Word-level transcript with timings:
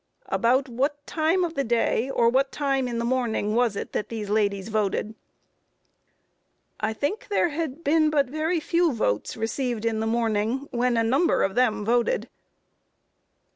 Q. 0.27 0.33
About 0.35 0.67
what 0.67 1.05
time 1.05 1.45
in 1.45 1.53
the 1.53 1.63
day, 1.63 2.09
or 2.09 2.27
what 2.27 2.51
time 2.51 2.87
in 2.87 2.97
the 2.97 3.05
morning 3.05 3.53
was 3.53 3.75
it 3.75 3.91
that 3.93 4.09
these 4.09 4.31
ladies 4.31 4.69
voted? 4.69 5.11
A. 6.79 6.87
I 6.87 6.91
think 6.93 7.27
there 7.27 7.49
had 7.49 7.83
been 7.83 8.09
but 8.09 8.27
a 8.29 8.31
very 8.31 8.59
few 8.59 8.93
votes 8.93 9.37
received 9.37 9.85
in 9.85 9.99
the 9.99 10.07
morning 10.07 10.67
when 10.71 10.97
a 10.97 11.03
number 11.03 11.43
of 11.43 11.53
them 11.53 11.85
voted. 11.85 12.27